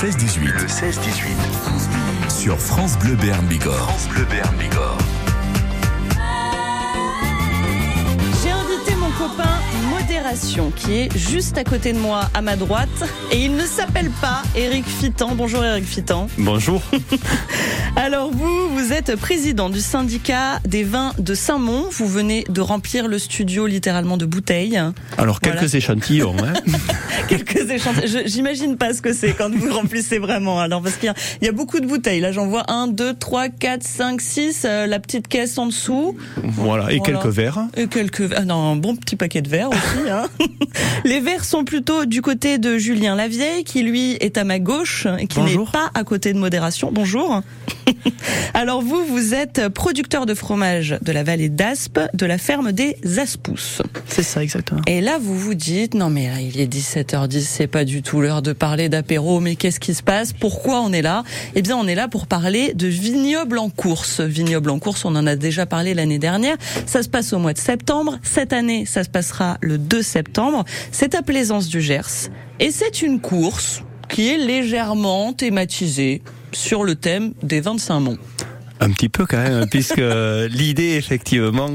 [0.00, 0.44] 16-18.
[0.44, 2.30] Le 16-18.
[2.30, 3.76] Sur France Bleu Béarn Bigorre.
[3.76, 4.96] France Bleu Béarn Bigorre.
[8.42, 9.60] J'ai invité mon copain
[9.90, 12.88] Modération qui est juste à côté de moi à ma droite
[13.30, 15.34] et il ne s'appelle pas Eric Fitan.
[15.34, 16.28] Bonjour Eric Fitan.
[16.38, 16.80] Bonjour.
[17.96, 21.86] Alors vous, vous êtes président du syndicat des vins de Saint-Mont.
[21.90, 24.80] Vous venez de remplir le studio littéralement de bouteilles.
[25.18, 25.76] Alors quelques Voilà.
[25.76, 26.34] échantillons.
[26.42, 26.54] Hein.
[27.28, 28.22] Quelques échantillons.
[28.24, 30.58] J'imagine pas ce que c'est quand vous remplissez vraiment.
[30.60, 31.12] Alors parce qu'il
[31.42, 32.20] y y a beaucoup de bouteilles.
[32.20, 34.62] Là j'en vois 1, 2, 3, 4, 5, 6.
[34.62, 36.16] la petite caisse en dessous.
[36.42, 36.90] voilà.
[36.92, 37.18] Et Voilà.
[37.20, 37.66] quelques verres.
[37.76, 40.10] Et quelques ah non, un bon petit paquet de verres aussi.
[40.10, 40.24] Hein.
[41.04, 45.06] Les verres sont plutôt du côté de Julien Lavieille, qui lui est à ma gauche
[45.18, 46.90] et qui n'est pas à côté de Modération.
[46.92, 47.42] Bonjour.
[48.54, 52.96] Alors vous, vous êtes producteur de fromage de la vallée d'Aspe, de la ferme des
[53.18, 53.82] Aspousses.
[54.06, 54.80] C'est ça, exactement.
[54.86, 58.20] Et là, vous vous dites, non mais là, il est 17h10, c'est pas du tout
[58.20, 60.32] l'heure de parler d'apéro, mais qu'est-ce qui se passe?
[60.32, 61.24] Pourquoi on est là?
[61.54, 64.20] Eh bien, on est là pour parler de vignoble en course.
[64.20, 66.56] Vignoble en course, on en a déjà parlé l'année dernière.
[66.86, 68.18] Ça se passe au mois de septembre.
[68.22, 70.64] Cette année, ça se passera le 2 septembre.
[70.92, 72.30] C'est à Plaisance du Gers.
[72.58, 78.18] Et c'est une course qui est légèrement thématisée sur le thème des 25 monts.
[78.80, 80.02] Un petit peu quand même, puisque
[80.50, 81.70] l'idée effectivement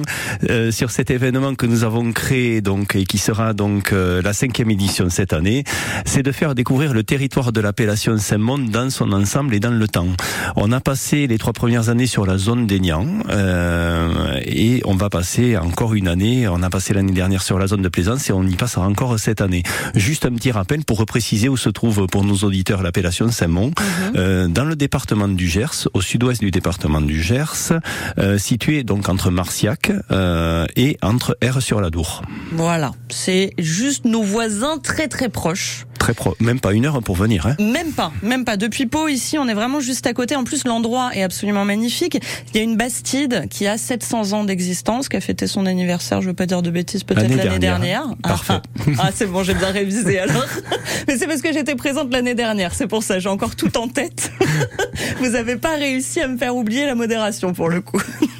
[0.49, 4.33] euh, sur cet événement que nous avons créé donc et qui sera donc euh, la
[4.33, 5.63] cinquième édition cette année,
[6.05, 9.87] c'est de faire découvrir le territoire de l'appellation Saint-Monde dans son ensemble et dans le
[9.87, 10.07] temps.
[10.55, 15.09] On a passé les trois premières années sur la zone d'Aignan euh, et on va
[15.09, 16.47] passer encore une année.
[16.47, 19.19] On a passé l'année dernière sur la zone de Plaisance et on y passera encore
[19.19, 19.63] cette année.
[19.93, 23.71] Juste un petit rappel pour repréciser où se trouve pour nos auditeurs l'appellation Saint-Mont,
[24.15, 27.73] euh, dans le département du Gers, au sud-ouest du département du Gers,
[28.17, 32.21] euh, situé donc entre Marciac euh, et entre R-sur-la-Dour.
[32.53, 35.85] Voilà, c'est juste nos voisins très très proches.
[36.05, 37.47] Très pro, même pas une heure pour venir.
[37.47, 37.55] Hein.
[37.59, 38.57] Même pas, même pas.
[38.57, 40.35] Depuis Pau, ici, on est vraiment juste à côté.
[40.35, 42.19] En plus, l'endroit est absolument magnifique.
[42.53, 46.21] Il y a une bastide qui a 700 ans d'existence, qui a fêté son anniversaire,
[46.21, 47.59] je veux pas dire de bêtises, peut-être L'année dernière.
[47.59, 48.05] dernière.
[48.21, 48.53] Ah, Parfait.
[48.53, 50.45] Ah, ah, c'est bon, j'ai bien révisé alors.
[51.07, 53.87] Mais c'est parce que j'étais présente l'année dernière, c'est pour ça, j'ai encore tout en
[53.87, 54.31] tête.
[55.21, 57.99] Vous avez pas réussi à me faire oublier la modération pour le coup.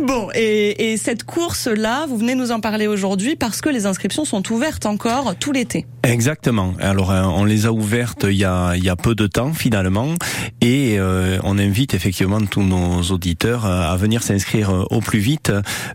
[0.00, 4.24] Bon, et, et cette course-là, vous venez nous en parler aujourd'hui parce que les inscriptions
[4.24, 5.86] sont ouvertes encore tout l'été.
[6.02, 6.74] Exactement.
[6.80, 9.52] Alors euh, on les a ouvertes il y a, il y a peu de temps
[9.52, 10.14] finalement
[10.60, 15.18] et euh, on invite effectivement tous nos auditeurs euh, à venir s'inscrire euh, au plus
[15.18, 15.52] vite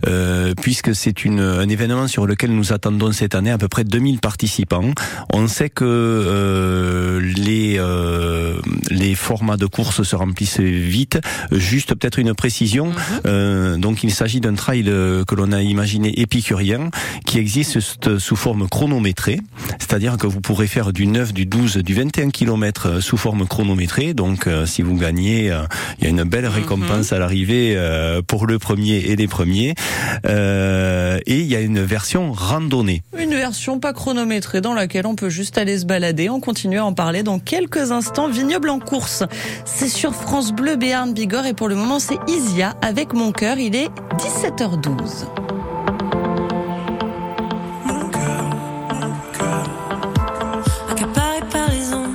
[0.07, 3.83] euh, puisque c'est une, un événement sur lequel nous attendons cette année à peu près
[3.83, 4.91] 2000 participants.
[5.33, 11.19] On sait que euh, les, euh, les formats de course se remplissent vite.
[11.51, 12.91] Juste peut-être une précision.
[13.25, 16.89] Euh, donc il s'agit d'un trail euh, que l'on a imaginé épicurien
[17.25, 19.39] qui existe sous- sous forme chronométrée,
[19.79, 24.13] c'est-à-dire que vous pourrez faire du 9, du 12, du 21 km sous forme chronométrée.
[24.13, 25.63] Donc euh, si vous gagnez, euh,
[26.00, 29.75] il y a une belle récompense à l'arrivée euh, pour le premier et les premiers.
[30.25, 33.03] Euh, et il y a une version randonnée.
[33.17, 36.29] Une version pas chronométrée dans laquelle on peut juste aller se balader.
[36.29, 38.29] On continue à en parler dans quelques instants.
[38.29, 39.23] Vignoble en course.
[39.66, 43.57] C'est sur France Bleu Béarn Bigorre et pour le moment c'est Isia avec mon cœur.
[43.66, 45.25] Il est 17h12.
[50.91, 52.09] accaparé par les ondes,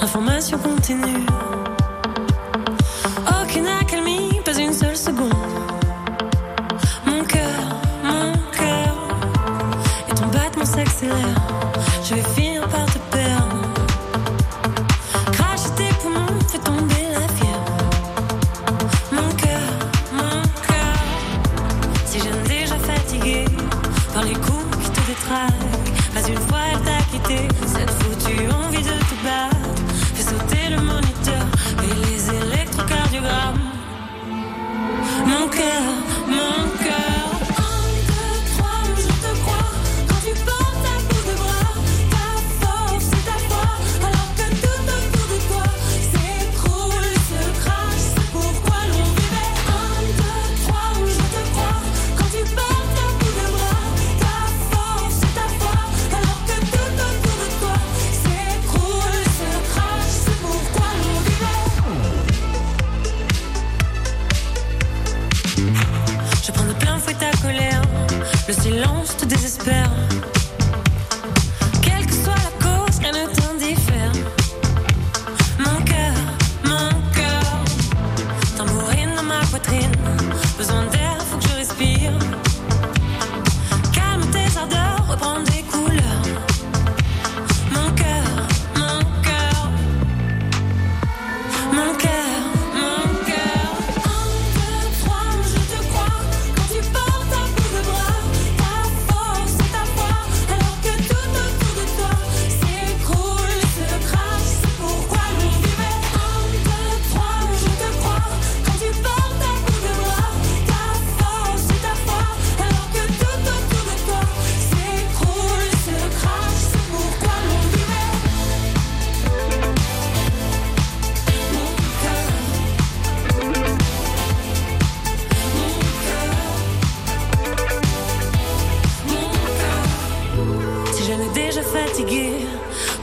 [0.00, 1.26] information continue.
[3.42, 5.34] Aucune accalmie, pas une seule seconde.
[7.04, 7.60] Mon cœur,
[8.02, 8.94] mon cœur,
[10.08, 11.36] et ton battement s'accélère.
[12.02, 12.98] Je vais finir par te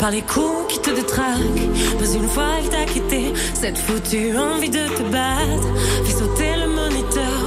[0.09, 1.97] les coups qui te détraquent.
[1.99, 5.67] Pas une fois il t'a quitté, cette foutue envie de te battre.
[6.05, 7.39] Fais sauter le moniteur,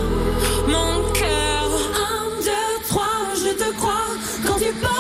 [0.69, 1.69] mon cœur.
[2.09, 4.09] Un, deux, trois, je te crois
[4.47, 4.92] quand tu portes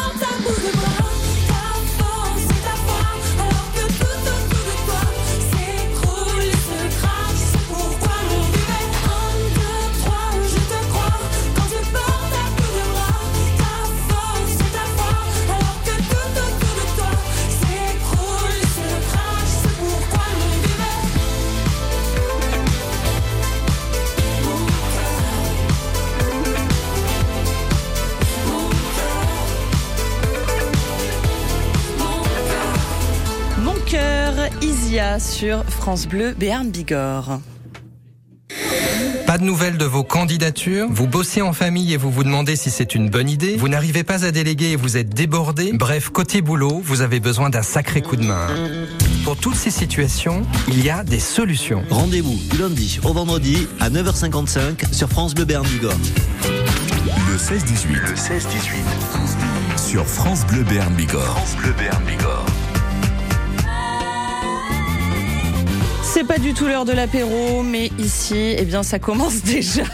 [35.22, 37.40] sur France Bleu Béarn Bigorre.
[39.26, 40.88] Pas de nouvelles de vos candidatures?
[40.90, 44.02] Vous bossez en famille et vous vous demandez si c'est une bonne idée Vous n'arrivez
[44.02, 48.02] pas à déléguer et vous êtes débordé Bref, côté boulot, vous avez besoin d'un sacré
[48.02, 48.48] coup de main.
[49.24, 51.84] Pour toutes ces situations, il y a des solutions.
[51.88, 55.96] Rendez-vous du lundi au vendredi à 9h55 sur France Bleu Béarn Bigorre.
[57.30, 58.10] Le 16-18.
[58.10, 59.78] Le 16-18.
[59.78, 61.22] Sur France Bleu Béarn Bigorre.
[61.22, 62.46] France Bleu Béarn Bigorre.
[66.14, 69.85] C'est pas du tout l'heure de l'apéro, mais ici, eh bien, ça commence déjà.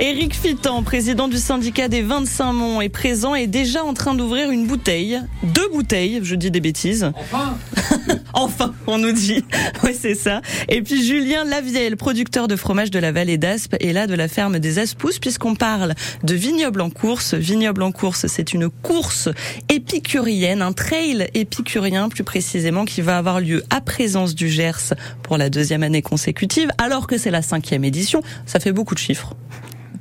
[0.00, 4.50] Éric Fitan, président du syndicat des 25 monts, est présent et déjà en train d'ouvrir
[4.50, 5.20] une bouteille.
[5.42, 7.12] Deux bouteilles, je dis des bêtises.
[7.16, 7.58] Enfin
[8.34, 9.44] Enfin, on nous dit.
[9.84, 10.42] Oui, c'est ça.
[10.68, 14.28] Et puis Julien Lavielle, producteur de fromage de la vallée d'Aspe, est là de la
[14.28, 17.34] ferme des Aspousses, puisqu'on parle de vignoble en course.
[17.34, 19.28] Vignoble en course, c'est une course
[19.68, 25.36] épicurienne, un trail épicurien plus précisément, qui va avoir lieu à présence du Gers pour
[25.36, 28.22] la deuxième année consécutive, alors que c'est la cinquième édition.
[28.46, 29.34] Ça fait beaucoup de chiffres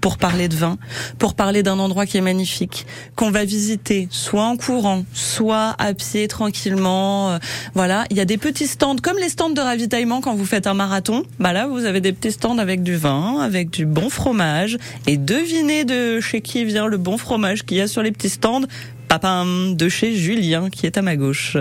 [0.01, 0.77] pour parler de vin,
[1.19, 5.93] pour parler d'un endroit qui est magnifique, qu'on va visiter, soit en courant, soit à
[5.93, 7.31] pied tranquillement.
[7.31, 7.37] Euh,
[7.75, 10.65] voilà, il y a des petits stands, comme les stands de ravitaillement quand vous faites
[10.65, 11.23] un marathon.
[11.39, 14.77] Bah là, vous avez des petits stands avec du vin, avec du bon fromage.
[15.05, 18.29] Et devinez de chez qui vient le bon fromage qu'il y a sur les petits
[18.29, 18.63] stands.
[19.07, 21.57] Papam, de chez Julien, qui est à ma gauche.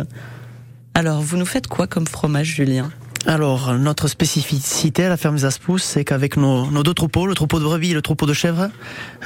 [0.95, 2.91] Alors, vous nous faites quoi comme fromage, Julien?
[3.27, 7.35] Alors, notre spécificité à la ferme des Aspousses, c'est qu'avec nos, nos deux troupeaux, le
[7.35, 8.71] troupeau de brebis et le troupeau de chèvres,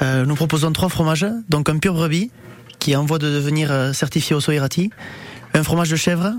[0.02, 1.26] euh, nous proposons trois fromages.
[1.49, 2.31] Donc un pur brebis,
[2.81, 4.91] qui est en voie de devenir euh, certifié au Soirati,
[5.55, 6.32] un fromage de chèvre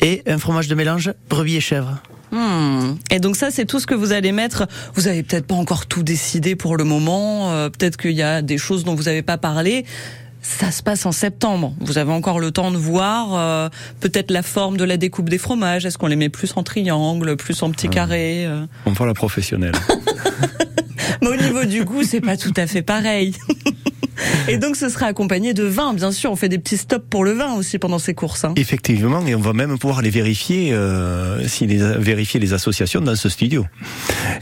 [0.00, 2.00] et un fromage de mélange brebis et chèvre.
[2.32, 2.94] Hmm.
[3.10, 4.66] Et donc ça, c'est tout ce que vous allez mettre.
[4.94, 7.52] Vous avez peut-être pas encore tout décidé pour le moment.
[7.52, 9.84] euh, peut-être qu'il y a des choses dont vous n'avez pas parlé.
[10.44, 11.72] Ça se passe en septembre.
[11.80, 13.68] Vous avez encore le temps de voir euh,
[14.00, 15.86] peut-être la forme de la découpe des fromages.
[15.86, 19.14] Est-ce qu'on les met plus en triangle, plus en petits carrés euh On voit la
[19.14, 19.72] professionnelle.
[21.22, 23.34] Mais au niveau du goût, c'est pas tout à fait pareil.
[24.48, 26.30] Et donc ce sera accompagné de vin, bien sûr.
[26.30, 28.44] On fait des petits stops pour le vin aussi pendant ces courses.
[28.44, 28.52] hein.
[28.56, 33.16] Effectivement, et on va même pouvoir les vérifier, euh, si les, vérifier les associations dans
[33.16, 33.64] ce studio.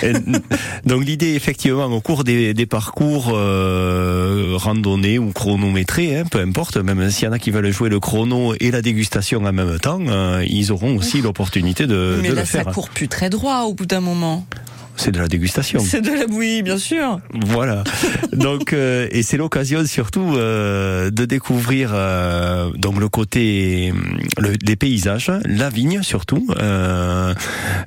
[0.03, 0.13] Et,
[0.87, 6.77] donc l'idée, effectivement, au cours des, des parcours euh, randonnés ou chronométrés, hein, peu importe,
[6.77, 9.79] même s'il y en a qui veulent jouer le chrono et la dégustation en même
[9.79, 12.73] temps, euh, ils auront aussi l'opportunité de, Mais de là, le ça faire.
[12.73, 14.47] court plus très droit au bout d'un moment.
[14.97, 15.81] C'est de la dégustation.
[15.81, 17.21] C'est de la bouillie, bien sûr.
[17.47, 17.85] Voilà.
[18.33, 23.93] Donc euh, et c'est l'occasion surtout euh, de découvrir euh, donc le côté
[24.39, 27.35] le, les paysages, la vigne surtout, euh,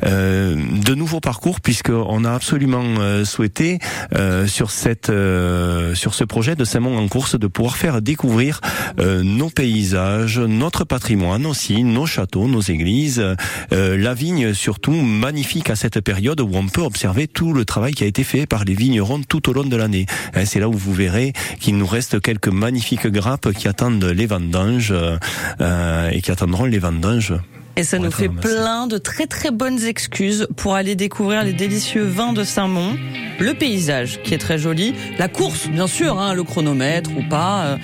[0.06, 3.80] euh, de nouveaux parcours puisque on a absolument euh, souhaité
[4.14, 8.62] euh, sur cette euh, sur ce projet de Saint-Mont en course de pouvoir faire découvrir
[9.00, 13.24] euh, nos paysages, notre patrimoine aussi, nos châteaux, nos églises,
[13.72, 17.92] euh, la vigne surtout magnifique à cette période où on peut observer tout le travail
[17.92, 20.06] qui a été fait par les vignerons tout au long de l'année.
[20.34, 24.26] Hein, C'est là où vous verrez qu'il nous reste quelques magnifiques grappes qui attendent les
[24.26, 27.34] vendanges euh, et qui attendront les vendanges.
[27.76, 32.06] Et ça nous fait plein de très très bonnes excuses pour aller découvrir les délicieux
[32.06, 32.96] vins de Saint-Mont,
[33.42, 37.66] le paysage qui est très joli, la course bien sûr, hein, le chronomètre ou pas,
[37.66, 37.78] euh,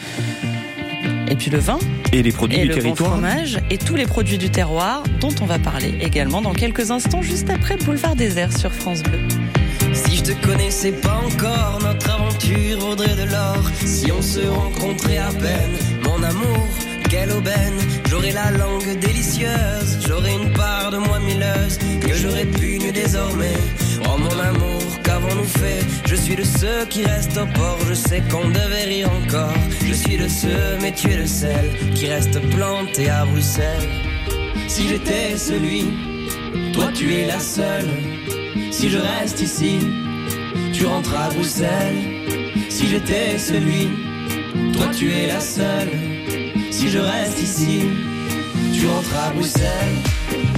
[1.27, 1.79] et puis le vin
[2.13, 3.11] Et les produits et du le bon territoire.
[3.11, 7.21] fromage et tous les produits du terroir dont on va parler également dans quelques instants
[7.21, 9.19] juste après Boulevard Désert sur France Bleu.
[9.93, 13.63] Si je te connaissais pas encore, notre aventure vaudrait de l'or.
[13.85, 16.67] Si on se rencontrait à peine, mon amour,
[17.09, 17.77] quelle aubaine.
[18.09, 23.57] J'aurais la langue délicieuse, j'aurais une part de moi milleuse que j'aurais pugne désormais.
[24.05, 28.21] Oh mon amour, qu'avons-nous fait Je suis de ceux qui restent au port, je sais
[28.29, 29.53] qu'on devait rire encore.
[29.85, 31.65] Je suis de ceux, mais tu es le seul
[31.95, 33.89] qui reste planté à Bruxelles.
[34.67, 35.85] Si j'étais celui,
[36.73, 37.89] toi tu es la seule.
[38.71, 39.79] Si je reste ici,
[40.73, 42.01] tu rentres à Bruxelles.
[42.69, 43.89] Si j'étais celui,
[44.73, 45.91] toi tu es la seule.
[46.71, 47.81] Si je reste ici,
[48.73, 50.50] tu tu rentres à Bruxelles.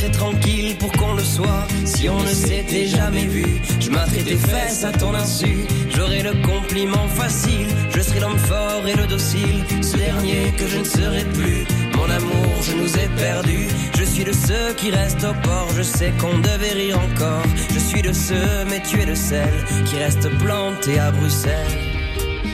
[0.00, 1.66] Resterais tranquille pour qu'on le soit.
[1.84, 3.44] Si on ne s'était jamais vu,
[3.80, 5.66] je m'atterais tes fesses à ton insu.
[5.94, 9.64] J'aurais le compliment facile, je serais l'homme fort et le docile.
[9.82, 11.64] Ce dernier que je ne serai plus.
[11.96, 13.68] Mon amour, je nous ai perdus.
[13.98, 17.44] Je suis de ceux qui restent au port, je sais qu'on devait rire encore.
[17.72, 21.78] Je suis de ceux, mais tu es de celles qui restent plantées à Bruxelles.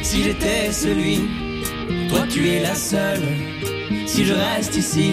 [0.02, 1.20] Si j'étais celui,
[2.08, 3.22] toi tu es la seule.
[4.06, 5.12] Si je reste ici,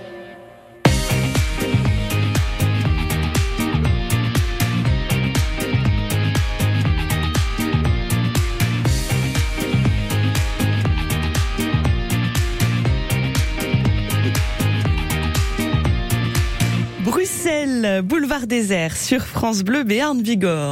[17.11, 20.71] Bruxelles, boulevard désert, sur France Bleu, Béarn, Bigorre.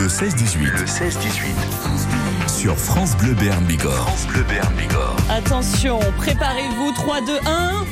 [0.00, 0.72] Le 16-18.
[0.72, 2.48] Le 16-18.
[2.48, 3.94] Sur France Bleu Béarn Bigorre.
[3.94, 5.16] France Bleu Béarn Bigorre.
[5.30, 7.84] Attention, préparez-vous, 3, 2, 1.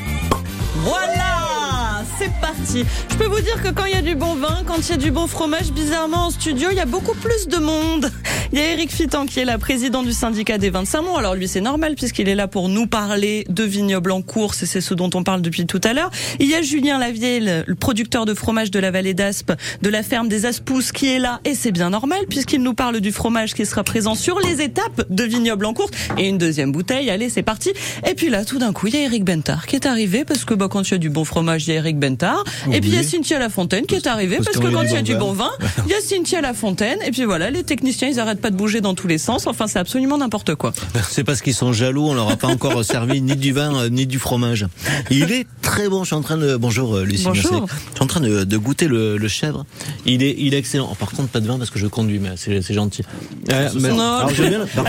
[0.79, 4.65] Voilà C'est parti Je peux vous dire que quand il y a du bon vin,
[4.67, 7.47] quand il y a du bon fromage, bizarrement en studio, il y a beaucoup plus
[7.47, 8.11] de monde.
[8.55, 11.17] Il y a Eric Fitan qui est la président du syndicat des 25 mots.
[11.17, 14.67] Alors lui, c'est normal puisqu'il est là pour nous parler de vignobles en course et
[14.67, 16.13] c'est ce dont on parle depuis tout à l'heure.
[16.39, 20.05] Il y a Julien Lavieille, le producteur de fromage de la vallée d'Aspe, de la
[20.05, 23.55] ferme des Aspousses qui est là et c'est bien normal puisqu'il nous parle du fromage
[23.55, 27.11] qui sera présent sur les étapes de vignobles en course et une deuxième bouteille.
[27.11, 27.73] Allez, c'est parti.
[28.09, 30.45] Et puis là, tout d'un coup, il y a Eric Bentard qui est arrivé parce
[30.45, 32.45] que bah, quand il y a du bon fromage, il y a Eric Bentard.
[32.73, 34.97] Et puis il y a Cynthia Lafontaine qui est arrivée parce, que quand il y
[34.97, 35.51] a du bon vin,
[35.87, 37.01] il y a Cynthia Lafontaine.
[37.05, 39.47] Et puis voilà, les techniciens, ils arrêtent pas de bouger dans tous les sens.
[39.47, 40.75] Enfin, c'est absolument n'importe quoi.
[41.09, 43.89] C'est parce qu'ils sont jaloux, on leur a pas encore servi ni du vin euh,
[43.89, 44.67] ni du fromage.
[45.11, 46.01] Il est très bon.
[46.05, 47.25] Je suis en train de bonjour euh, Lucie.
[47.25, 47.53] Bonjour.
[47.63, 47.75] merci.
[47.91, 49.65] Je suis en train de, de goûter le, le chèvre.
[50.05, 50.91] Il est il est excellent.
[50.93, 53.03] Oh, par contre, pas de vin parce que je conduis, mais c'est c'est gentil.
[53.51, 53.97] Euh, mais- Non.
[53.97, 54.41] par Ah, contre,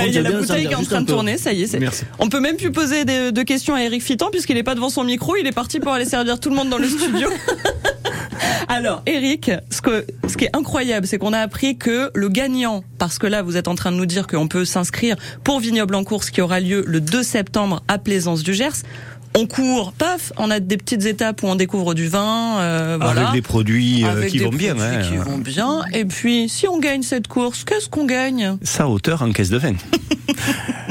[0.08, 1.68] il y a la bouteille qui est en train de tourner, ça y est.
[1.68, 2.04] c'est- Merci.
[2.20, 4.90] On peut même plus poser de, de questions à Eric Fitan puisqu'il est pas devant
[4.90, 7.30] son micro, il est parti pour aller servir tout le monde dans le studio.
[8.76, 12.84] Alors, Eric, ce, que, ce qui est incroyable, c'est qu'on a appris que le gagnant,
[12.98, 15.16] parce que là, vous êtes en train de nous dire qu'on peut s'inscrire
[15.46, 18.84] pour Vignoble en course qui aura lieu le 2 septembre à Plaisance du Gers.
[19.38, 23.22] On court, paf, on a des petites étapes où on découvre du vin, euh, voilà.
[23.30, 24.76] Avec des produits euh, Avec qui des vont bien.
[24.78, 25.02] hein.
[25.10, 25.82] qui vont bien.
[25.94, 28.58] Et puis, si on gagne cette course, qu'est-ce qu'on gagne?
[28.62, 29.74] Sa hauteur en caisse de vin.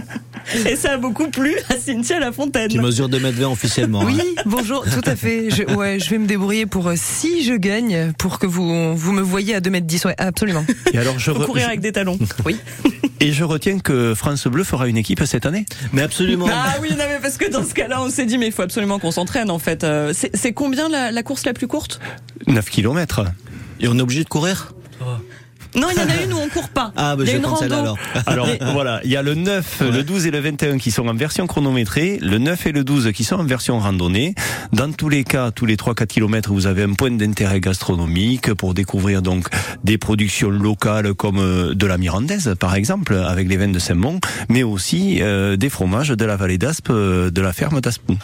[0.66, 2.68] Et ça a beaucoup plu à Cynthia Lafontaine.
[2.68, 4.02] Tu mesures 2 mètres 20 officiellement.
[4.04, 4.42] Oui, hein.
[4.46, 5.50] bonjour, tout à fait.
[5.50, 9.12] Je, ouais, je vais me débrouiller pour euh, si je gagne, pour que vous vous
[9.12, 10.06] me voyez à 2m10.
[10.06, 10.64] Ouais, absolument.
[10.92, 12.18] Et alors je, Faut re- courir avec des talons.
[12.44, 12.56] Oui.
[13.20, 15.66] et je retiens que France Bleu fera une équipe cette année.
[15.92, 16.46] Mais absolument.
[16.50, 18.62] Ah oui, non mais parce que dans ce cas-là, on s'est dit mais il faut
[18.62, 19.84] absolument qu'on s'entraîne en fait.
[19.84, 22.00] Euh, c'est combien la, la course la plus courte?
[22.46, 23.22] 9 kilomètres.
[23.80, 24.72] Et on est obligé de courir?
[25.74, 26.92] Non, il y en a une où on court pas.
[26.96, 27.74] Ah, bah, il y a une rando.
[27.74, 27.98] alors.
[28.26, 31.14] Alors voilà, il y a le 9, le 12 et le 21 qui sont en
[31.14, 34.34] version chronométrée, le 9 et le 12 qui sont en version randonnée.
[34.72, 38.74] Dans tous les cas, tous les 3-4 kilomètres, vous avez un point d'intérêt gastronomique pour
[38.74, 39.48] découvrir donc
[39.82, 44.20] des productions locales comme euh, de la Mirandaise par exemple, avec les vins de Saint-Mont,
[44.48, 48.16] mais aussi euh, des fromages de la vallée d'Aspe, euh, de la ferme d'Aspou.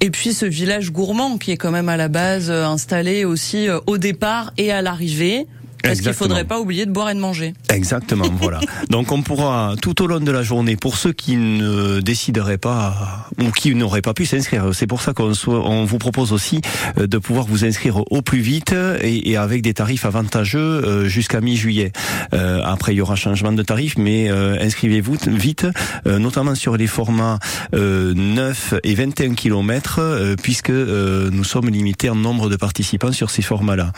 [0.00, 3.68] Et puis ce village gourmand qui est quand même à la base euh, installé aussi
[3.86, 5.46] au départ et à l'arrivée.
[5.82, 6.28] Parce qu'il Exactement.
[6.28, 7.54] faudrait pas oublier de boire et de manger.
[7.70, 8.60] Exactement, voilà.
[8.90, 13.28] Donc on pourra tout au long de la journée, pour ceux qui ne décideraient pas
[13.40, 16.60] ou qui n'auraient pas pu s'inscrire, c'est pour ça qu'on on vous propose aussi
[16.98, 21.08] euh, de pouvoir vous inscrire au plus vite et, et avec des tarifs avantageux euh,
[21.08, 21.92] jusqu'à mi-juillet.
[22.34, 25.66] Euh, après il y aura changement de tarif, mais euh, inscrivez-vous vite,
[26.06, 27.38] euh, notamment sur les formats
[27.74, 30.00] euh, 9 et 21 km,
[30.42, 33.92] puisque nous sommes limités en nombre de participants sur ces formats-là.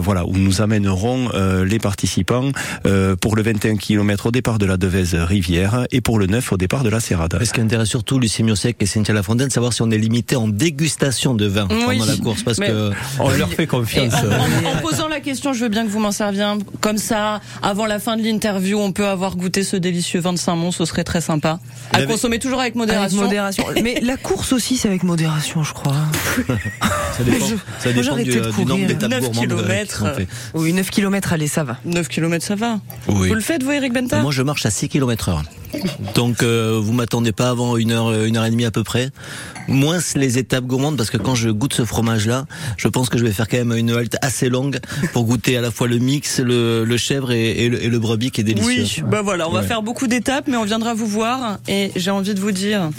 [0.00, 2.50] Voilà, où nous amènerons euh, les participants
[2.86, 6.52] euh, pour le 21 km au départ de la Devèze Rivière et pour le 9
[6.52, 7.38] au départ de la Serrade.
[7.44, 10.48] Ce qui intéresse surtout Lucie Miosek et Cynthia Lafontaine, savoir si on est limité en
[10.48, 11.98] dégustation de vin Oui.
[11.98, 14.14] pendant la course, parce Mais- que On leur fait confiance.
[14.14, 16.58] en, en- en posant la question, je veux bien que vous m'en serviez un.
[16.80, 20.38] Comme ça, avant la fin de l'interview, on peut avoir goûté ce délicieux vin de
[20.38, 21.58] Saint-Mont, ce serait très sympa.
[21.92, 23.22] À consommer toujours avec Avec modération.
[23.22, 23.64] modération.
[23.82, 25.96] Mais la course aussi, c'est avec modération, je crois.
[27.16, 28.68] ça dépend, je- ça dépend du, de du courir.
[28.68, 29.98] nombre d'étapes 9 gourmandes euh, qui kilomètres.
[29.98, 30.28] sont faites.
[30.54, 30.99] Oui, 9 km,
[31.30, 31.76] allez, ça va.
[31.84, 32.80] 9 km, ça va.
[33.08, 33.28] Oui.
[33.28, 35.42] Vous le faites, vous, Eric Benta Moi, je marche à 6 km heure.
[36.16, 39.10] Donc, euh, vous m'attendez pas avant une heure, une heure et demie à peu près.
[39.68, 43.24] Moins les étapes gourmandes, parce que quand je goûte ce fromage-là, je pense que je
[43.24, 44.80] vais faire quand même une halte assez longue
[45.12, 47.98] pour goûter à la fois le mix, le, le chèvre et, et le, et le
[48.00, 49.04] brebis qui est délicieux.
[49.04, 49.66] Oui, bah voilà, on va Ouais.
[49.66, 51.58] faire beaucoup d'étapes, mais on viendra vous voir.
[51.68, 52.90] Et j'ai envie de vous dire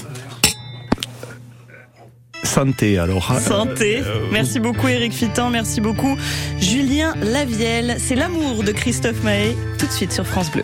[2.44, 3.40] Santé alors.
[3.40, 4.02] santé.
[4.32, 5.50] Merci beaucoup, Eric Fitan.
[5.50, 6.18] Merci beaucoup,
[6.60, 7.96] Julien Lavielle.
[8.00, 10.64] C'est l'amour de Christophe Mahé, tout de suite sur France Bleu.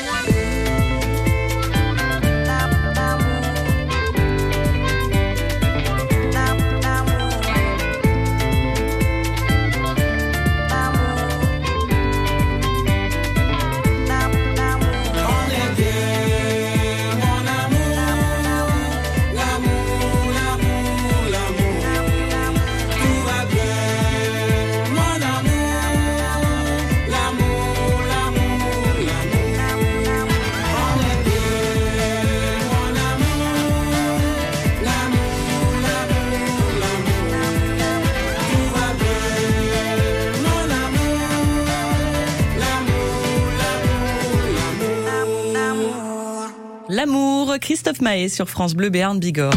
[47.83, 49.55] Christophe Mahé sur France Bleu Béarn Bigorre.